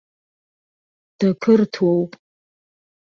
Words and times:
Дақырҭуоуп! 1.17 2.11